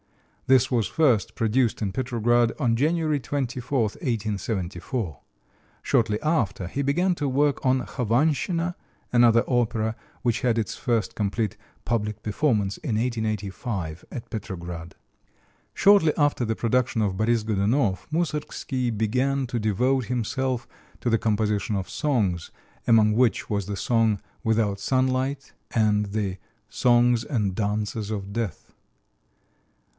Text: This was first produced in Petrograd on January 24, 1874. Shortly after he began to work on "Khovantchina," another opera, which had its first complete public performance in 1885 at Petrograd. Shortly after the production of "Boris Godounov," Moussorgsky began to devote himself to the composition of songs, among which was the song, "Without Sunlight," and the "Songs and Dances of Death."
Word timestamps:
This 0.47 0.69
was 0.69 0.87
first 0.87 1.35
produced 1.35 1.81
in 1.81 1.93
Petrograd 1.93 2.51
on 2.59 2.75
January 2.75 3.19
24, 3.21 3.81
1874. 3.83 5.19
Shortly 5.81 6.21
after 6.21 6.67
he 6.67 6.81
began 6.81 7.15
to 7.15 7.29
work 7.29 7.65
on 7.65 7.85
"Khovantchina," 7.85 8.75
another 9.13 9.43
opera, 9.47 9.95
which 10.23 10.41
had 10.41 10.57
its 10.57 10.75
first 10.75 11.15
complete 11.15 11.55
public 11.85 12.21
performance 12.23 12.77
in 12.79 12.95
1885 12.95 14.03
at 14.11 14.29
Petrograd. 14.29 14.95
Shortly 15.73 16.11
after 16.17 16.43
the 16.43 16.55
production 16.55 17.01
of 17.01 17.15
"Boris 17.15 17.43
Godounov," 17.43 18.07
Moussorgsky 18.11 18.89
began 18.89 19.45
to 19.47 19.59
devote 19.59 20.05
himself 20.05 20.67
to 20.99 21.09
the 21.11 21.19
composition 21.19 21.77
of 21.77 21.89
songs, 21.89 22.49
among 22.87 23.13
which 23.13 23.49
was 23.51 23.67
the 23.67 23.77
song, 23.77 24.19
"Without 24.43 24.79
Sunlight," 24.81 25.53
and 25.73 26.07
the 26.07 26.37
"Songs 26.67 27.23
and 27.23 27.53
Dances 27.55 28.09
of 28.11 28.33
Death." 28.33 28.67